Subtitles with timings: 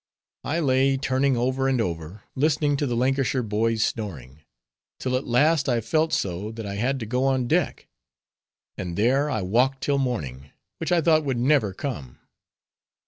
[0.43, 4.41] I lay turning over and over, listening to the Lancashire boy's snoring,
[4.97, 7.87] till at last I felt so, that I had to go on deck;
[8.79, 12.17] and there I walked till morning, which I thought would never come.